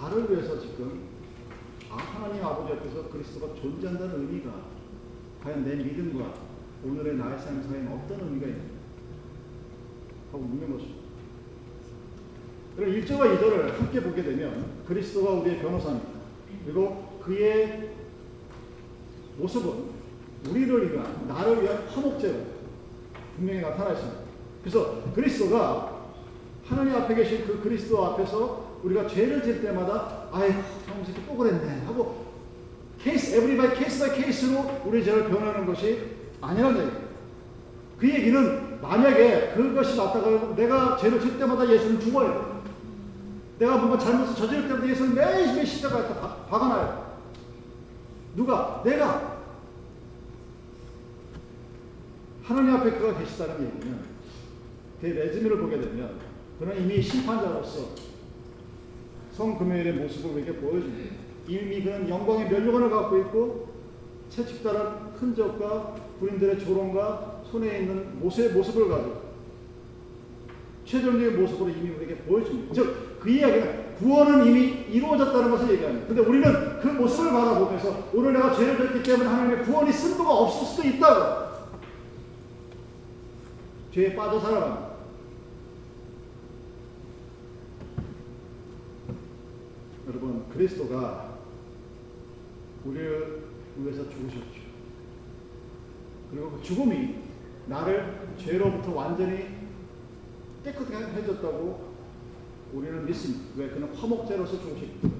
[0.00, 1.10] 나를 위해서 지금
[1.90, 4.50] 아, 하나님 아버지 앞에서 그리스도가 존재한다는 의미가
[5.44, 6.34] 과연 내 믿음과
[6.84, 8.74] 오늘의 나의 삶 사이에 어떤 의미가 있는가
[10.32, 11.00] 하고 묻는 것입니다.
[12.76, 16.08] 그럼 1절과 2절을 함께 보게 되면 그리스도가 우리의 변호사입니다.
[16.64, 17.90] 그리고 그의
[19.36, 20.00] 모습은
[20.48, 22.38] 우리를 위한 나를 위한 화목제로
[23.36, 24.20] 분명히 나타나 있습니다.
[24.62, 26.06] 그래서 그리스도가
[26.64, 31.84] 하나님 앞에 계신 그 그리스도 앞에서 우리가 죄를 질 때마다 아이고 저놈 새끼 또 그랬네
[31.86, 32.26] 하고
[33.02, 37.10] case every by case by case로 우리 죄를 변호하는 것이 아니라는 얘기예요.
[37.98, 42.60] 그 얘기는 만약에 그것이 맞다면 내가 죄를 질 때마다 예수는 죽어야 돼.
[43.58, 46.08] 내가 뭔가 잘못을 저지를 때마다 예수는 매일 매일 십자가에
[46.48, 47.10] 박아놔요.
[48.36, 48.82] 누가?
[48.84, 49.38] 내가.
[52.42, 54.00] 하나님 앞에 그가 계시다는 얘기는
[55.00, 56.18] 그 레즈미를 보게 되면
[56.58, 57.90] 그는 이미 심판자로서
[59.32, 61.14] 성금요일의 모습을 우리에게 보여줍니다.
[61.48, 63.68] 이미 그는 영광의 면류관을 갖고 있고
[64.30, 69.30] 채찍다란 흔적과 군인들의 조롱과 손에 있는 모세의 모습을 가지고
[70.84, 72.74] 최종적인 모습으로 이미 우리에게 보여줍니다.
[72.74, 76.06] 즉, 그 이야기는 구원은 이미 이루어졌다는 것을 얘기합니다.
[76.06, 80.88] 근데 우리는 그 모습을 바라보면서 오늘 내가 죄를 졌기 때문에 하나님의 구원이 쓸모가 없을 수도
[80.88, 81.50] 있다고.
[83.92, 84.89] 죄에 빠져 살아갑니다.
[90.20, 91.38] 여러분, 그리스도가
[92.84, 93.42] 우리를
[93.78, 94.60] 위해서 죽으셨죠.
[96.30, 97.14] 그리고 그 죽음이
[97.66, 99.46] 나를 죄로부터 완전히
[100.62, 101.90] 깨끗하게 해줬다고
[102.74, 103.44] 우리는 믿습니다.
[103.56, 103.70] 왜?
[103.70, 105.10] 그는 화목제로서 죽으셨기.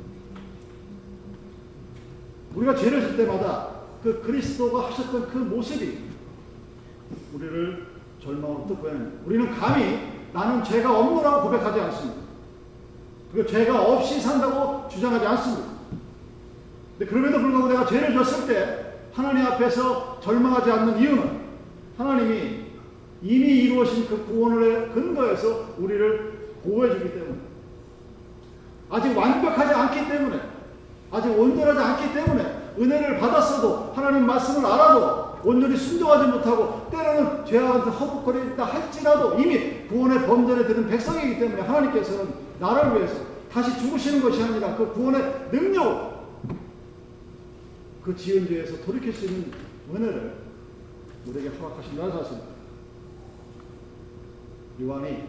[2.54, 5.98] 우리가 죄를 질 때마다 그 그리스도가 하셨던 그 모습이
[7.32, 7.86] 우리를
[8.22, 9.22] 절망으로부터 구해냅니다.
[9.24, 9.98] 우리는 감히
[10.34, 12.29] 나는 죄가 없노라고 고백하지 않습니다.
[13.32, 15.68] 그리고 죄가 없이 산다고 주장하지 않습니다.
[16.98, 21.40] 근데 그럼에도 불구하고 내가 죄를 졌을 때 하나님 앞에서 절망하지 않는 이유는
[21.96, 22.70] 하나님이
[23.22, 27.38] 이미 이루어진 그 구원의 근거에서 우리를 보호해주기 때문에
[28.90, 30.40] 아직 완벽하지 않기 때문에
[31.12, 38.64] 아직 온전하지 않기 때문에 은혜를 받았어도 하나님 말씀을 알아도 온전히 순종하지 못하고 때로는 죄악한테 허벅거리다
[38.64, 44.92] 할지라도 이미 구원의 범전에 드는 백성이기 때문에 하나님께서는 나를 위해서 다시 죽으시는 것이 아니라 그
[44.92, 46.10] 구원의 능력
[48.04, 49.52] 그 지은 죄에서 돌이킬 수 있는
[49.92, 50.34] 은혜를
[51.26, 52.50] 우리에게 허락하신다는 사실입니다.
[54.80, 55.24] 요한이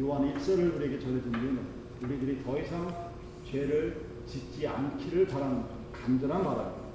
[0.00, 1.58] 요한 1서를 우리에게 전해준 이유는
[2.02, 3.10] 우리들이 더 이상
[3.50, 5.62] 죄를 짓지 않기를 바라는
[5.92, 6.86] 간절한 바람입니다.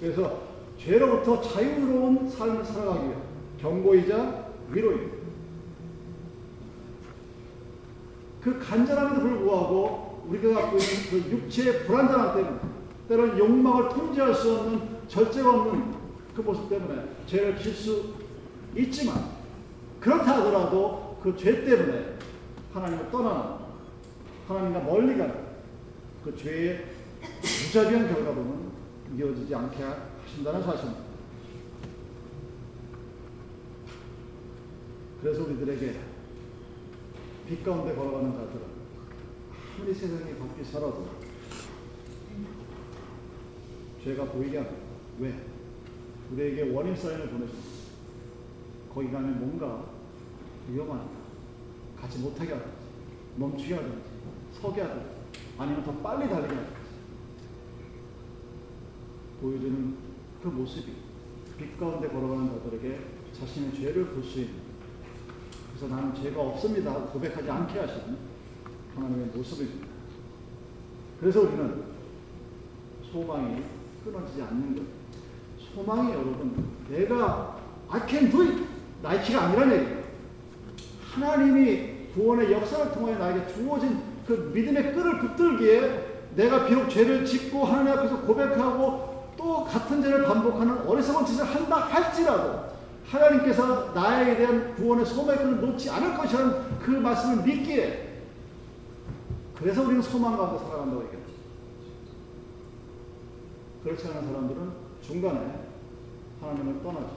[0.00, 3.22] 그래서 죄로부터 자유로운 삶을 살아가기 위한
[3.60, 5.14] 경고이자 위로입니다.
[8.42, 12.58] 그 간절함에도 불구하고 우리가 갖고 있는 그 육체의 불안정함 때문에
[13.08, 15.94] 때로는 욕망을 통제할 수 없는 절제가 없는
[16.34, 18.14] 그 모습 때문에 죄를 질 수
[18.76, 19.16] 있지만
[20.00, 22.16] 그렇다 하더라도 그 죄 때문에
[22.74, 23.54] 하나님을 떠나는
[24.48, 25.34] 하나님과 멀리 가는
[26.24, 26.84] 그 죄의
[27.66, 28.70] 무자비한 결과로는
[29.16, 29.84] 이어지지 않게
[30.34, 31.04] 하신다는 사실입니다.
[35.20, 36.00] 그래서 우리들에게
[37.48, 38.62] 빛 가운데 걸어가는 자들은
[39.76, 41.08] 아무리 세상이 덥게 살아도
[44.02, 44.76] 죄가 보이게 합니다.
[45.20, 45.34] 왜?
[46.32, 47.68] 우리에게 원인 사인을 보내줍니다.
[48.92, 49.84] 거기 가면 뭔가
[50.68, 51.10] 위험하니까
[52.00, 52.76] 가지 못하게 하든지
[53.36, 54.02] 멈추게 하든지
[54.60, 55.06] 서게 하든지
[55.58, 56.74] 아니면 더 빨리 달리게 하든지
[59.40, 60.13] 보여주는
[60.44, 60.92] 그 모습이
[61.56, 63.00] 빛 가운데 걸어가는 자들에게
[63.32, 64.52] 자신의 죄를 볼 수 있는
[65.70, 68.16] 그래서 나는 죄가 없습니다 고백하지 않게 하시는
[68.94, 69.86] 하나님의 모습입니다.
[71.18, 71.82] 그래서 우리는
[73.10, 73.62] 소망이
[74.04, 74.82] 끊어지지 않는 것.
[75.74, 78.62] 소망이 여러분 내가 I can do it
[79.02, 80.04] 나이키가 아니란 얘기예요.
[81.10, 87.92] 하나님이 구원의 역사를 통해 나에게 주어진 그 믿음의 끈을 붙들기에 내가 비록 죄를 짓고 하나님
[87.98, 89.13] 앞에서 고백하고
[89.44, 92.64] 또 같은 죄를 반복하는 어리석은 짓을 한다 할지라도
[93.06, 95.04] 하나님께서 나에 대한 구원의
[95.36, 98.22] 끈을 놓지 않을 것이라는 그 말씀을 믿기에
[99.54, 101.32] 그래서 우리는 소망 가운데 살아간다고 얘기합니다.
[103.84, 105.68] 그렇지 않은 사람들은 중간에
[106.40, 107.10] 하나님을 떠나죠.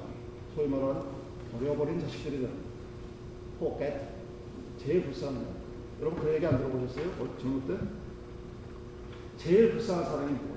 [0.53, 1.01] 소위 말하는
[1.57, 2.67] 버려버린 자식들이 됩니다.
[3.57, 4.01] 포켓.
[4.77, 5.51] 제일 불쌍한 거.
[6.01, 7.05] 여러분 그 얘기 안 들어보셨어요?
[7.19, 7.87] 어, 젊을 때?
[9.37, 10.56] 제일 불쌍한 사람이 뭐냐?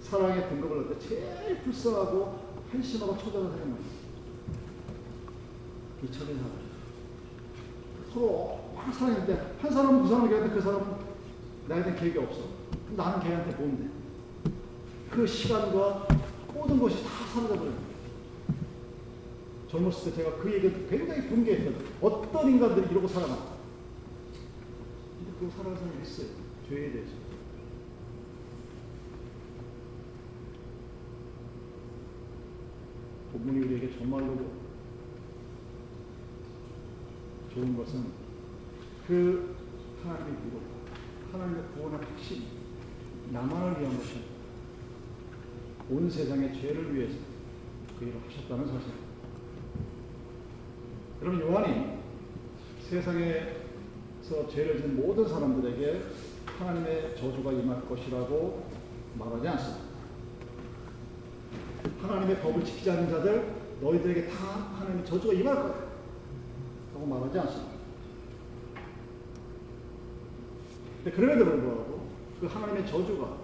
[0.00, 3.86] 사랑의 등급을 넣을 때 제일 불쌍하고 한심하고 초조한 사람이 뭐냐?
[6.04, 6.52] 이처진 사람.
[8.12, 10.96] 서로 막 사랑했는데 한 사람은 그 사람을 얘기하는데 그 사람은
[11.68, 12.42] 나에 대한 계획이 없어.
[12.96, 13.88] 나는 걔한테 뭔데?
[15.10, 16.06] 그 시간과
[16.54, 17.86] 모든 것이 다 사라져버려요.
[19.70, 21.84] 젊었을 때 제가 그 얘기를 굉장히 분개했거든요.
[22.00, 23.36] 어떤 인간들이 이러고 살아나.
[25.18, 26.28] 근데 그거 살아가는 있어요.
[26.68, 27.25] 죄에 대해서.
[33.32, 34.36] 본문이 우리에게 정말로
[37.52, 38.04] 좋은 것은
[39.06, 39.56] 그
[40.02, 40.60] 하나님의 위로,
[41.32, 42.44] 하나님의 구원의 핵심,
[43.30, 44.36] 나만을 위한 것입니다.
[45.88, 47.16] 온 세상의 죄를 위해서
[47.98, 48.92] 그 일을 하셨다는 사실.
[51.22, 51.98] 여러분 요한이
[52.90, 56.02] 세상에서 죄를 지은 모든 사람들에게
[56.58, 58.66] 하나님의 저주가 임할 것이라고
[59.18, 59.85] 말하지 않습니다.
[62.00, 64.44] 하나님의 법을 지키지 않는 자들 너희들에게 다
[64.78, 65.74] 하나님의 저주가 임할 거다.
[66.94, 67.76] 라고 말하지 않습니다.
[71.04, 72.08] 그럼에도 불구하고
[72.40, 73.36] 그 하나님의 저주가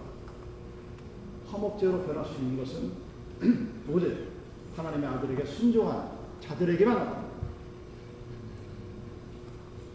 [1.47, 2.91] 화목제로 변할 수 있는 것은
[3.89, 4.27] 오직
[4.75, 6.11] 하나님의 아들에게 순종한
[6.41, 7.23] 자들에게만.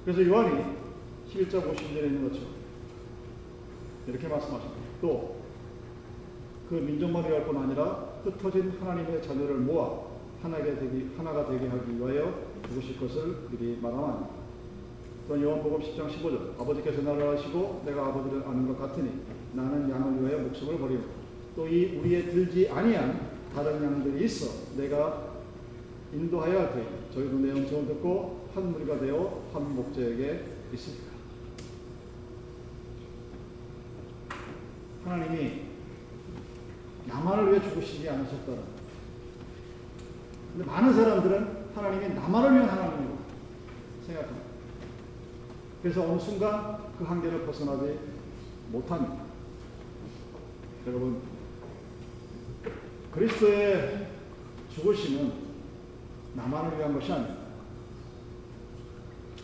[0.05, 0.64] 그래서 요한이
[1.31, 2.55] 11장 50절에 있는 것처럼
[4.07, 4.81] 이렇게 말씀하십니다.
[5.03, 5.38] 또
[6.68, 10.09] 그 민족만 위할 뿐 아니라 흩어진 하나님의 자녀를 모아
[10.43, 14.27] 하나가 되기, 하나가 되게 하기 위하여 죽으실 것을 미리 말하나니
[15.27, 19.11] 또한 요한복음 10장 15절 아버지께서 나를 아시고 내가 아버지를 아는 것 같으니
[19.53, 21.03] 나는 양을 위하여 목숨을 버리고
[21.57, 25.33] 또 이 우리에 들지 아니한 다른 양들이 있어 내가
[26.14, 31.09] 인도하여 할 테니 저희도 내 음성을 듣고 한 무리가 되어 한 목자에게 있으리라.
[35.05, 35.68] 하나님이
[37.09, 38.79] 나만을 위해 죽으시지 않으셨다는
[40.53, 43.18] 근데 많은 사람들은 하나님이 나만을 위한 하나님이라고
[44.07, 44.49] 생각합니다.
[45.83, 47.99] 그래서 어느 순간 그 한계를 벗어나지
[48.70, 49.16] 못합니다.
[50.87, 51.20] 여러분,
[53.14, 54.09] 그리스도의
[54.74, 55.33] 죽으심은
[56.35, 57.39] 나만을 위한 것이 아닙니다.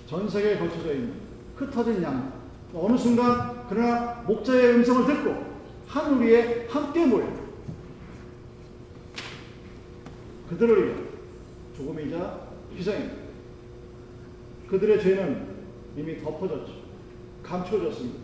[0.06, 1.14] 전 세계에 걸쳐져 있는
[1.56, 2.32] 흩어진 양,
[2.74, 5.44] 어느 순간 그러나 목자의 음성을 듣고
[5.86, 7.43] 한 우리에 함께 모여
[10.48, 10.94] 그들을 위해
[11.76, 13.14] 죽음이자 희생입니다.
[14.68, 15.54] 그들의 죄는
[15.96, 16.72] 이미 덮어졌죠.
[17.42, 18.20] 감춰졌습니다.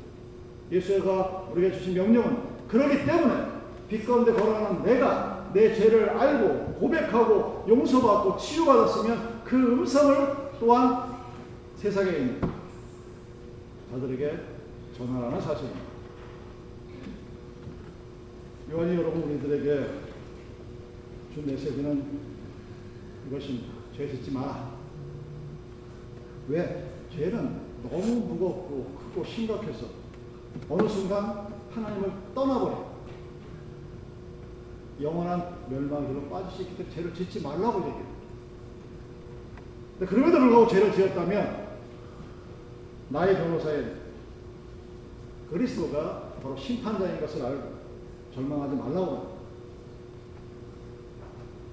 [0.71, 3.51] 예수가 우리에게 주신 명령은 그러기 때문에
[3.89, 11.17] 빛 가운데 걸어가는 내가 내 죄를 알고 고백하고 용서받고 치유받았으면 그 음성을 또한
[11.77, 12.41] 세상에 있는
[13.91, 14.39] 자들에게
[14.97, 15.81] 전환하는 사실입니다.
[18.73, 20.10] 요한이 여러분 우리들에게
[21.35, 22.21] 준 메시지는
[23.29, 23.73] 이것입니다.
[23.97, 24.71] 죄 짓지 마라.
[26.49, 26.91] 왜?
[27.15, 29.87] 죄는 너무 무겁고 크고 심각해서
[30.69, 32.91] 어느 순간 하나님을 떠나버려.
[35.01, 38.11] 영원한 멸망으로 빠질 수 있기 때문에 죄를 짓지 말라고 얘기해요.
[40.01, 41.69] 그럼에도 불구하고 죄를 지었다면
[43.11, 44.01] 나의 변호사인
[45.51, 47.81] 그리스도가 바로 심판자인 것을 알고
[48.35, 49.30] 절망하지 말라고 합니다.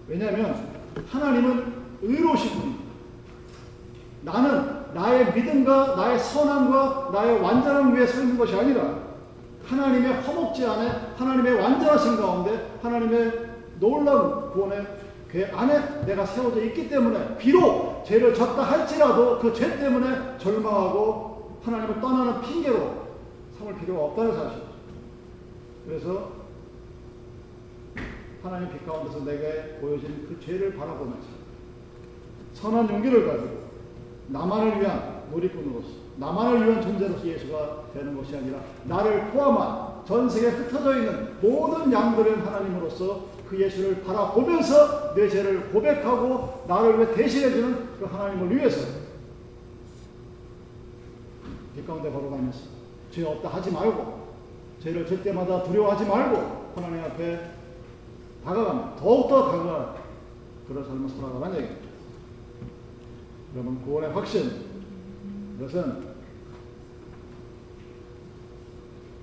[0.08, 0.68] 왜냐하면
[1.10, 2.84] 하나님은 의로우신 분입니다.
[4.22, 9.08] 나는 나의 믿음과 나의 선함과 나의 완전함 위에 서 있는 것이 아니라
[9.66, 13.48] 하나님의 허목지 안에 하나님의 완전하신 가운데 하나님의
[13.80, 14.88] 놀라운 구원의
[15.30, 22.00] 그 안에 내가 세워져 있기 때문에 비록 죄를 졌다 할지라도 그 죄 때문에 절망하고 하나님을
[22.00, 23.08] 떠나는 핑계로
[23.60, 24.68] 삼을 필요가 없다는 사실이죠.
[25.86, 26.37] 그래서
[28.48, 31.28] 하나님 빛 가운데서 내게 보여진 그 죄를 바라보면서
[32.54, 33.68] 선한 용기를 가지고
[34.30, 40.98] 나만을 위한 놀이꾼으로서 나만을 위한 존재로서 예수가 되는 것이 아니라 나를 포함한 전 세계에 흩어져
[40.98, 48.56] 있는 모든 양들의 하나님으로서 그 예수를 바라보면서 내 죄를 고백하고 나를 위해 대신해주는 그 하나님을
[48.56, 48.88] 위해서
[51.76, 52.60] 빛 가운데 걸어가면서
[53.12, 54.28] 죄 없다 하지 말고
[54.82, 57.57] 죄를 질 때마다 두려워하지 말고 하나님 앞에
[58.48, 59.96] 다가가면 더욱더 다가가
[60.70, 61.88] 그런 삶을 살아가는 얘기입니다.
[63.54, 64.68] 여러분 구원의 확신
[65.58, 66.08] 이것은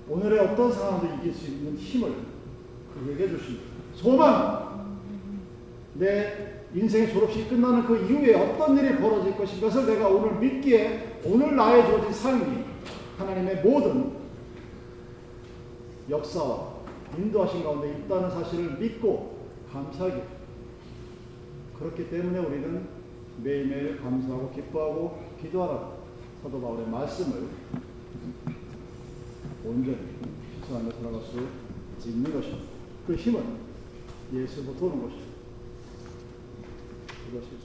[0.07, 2.13] 오늘의 어떤 상황도 이길 수 있는 힘을
[2.93, 3.65] 그에게 주십니다.
[3.95, 4.99] 소망
[5.95, 11.55] 내 인생의 졸업식이 끝나는 그 이후에 어떤 일이 벌어질 것인 것을 내가 오늘 믿기에 오늘
[11.55, 12.63] 나의 주어진 삶이
[13.17, 14.17] 하나님의 모든
[16.09, 16.74] 역사와
[17.17, 20.23] 인도하신 가운데 있다는 사실을 믿고 감사하게
[21.77, 22.87] 그렇기 때문에 우리는
[23.43, 25.95] 매일매일 감사하고 기뻐하고 기도하라
[26.41, 27.49] 사도 바울의 말씀을
[29.65, 29.97] 온전히
[30.53, 32.65] 실천하며 살아갈 수 있는 것입니다.
[33.07, 33.43] 그 힘은
[34.33, 35.35] 예수부터 오는 것입니다.
[37.29, 37.64] 이것이